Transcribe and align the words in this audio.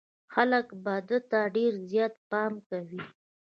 خلک 0.33 0.67
به 0.83 0.95
ده 1.07 1.17
ته 1.29 1.39
ډېر 1.55 1.73
زيات 1.89 2.13
پام 2.29 2.53
کوي. 2.69 3.01